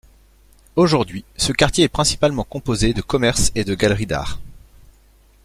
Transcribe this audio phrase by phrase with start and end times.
[0.77, 4.39] Aujourd'hui, ce quartier est principalement composé de commerces et de galeries d'arts.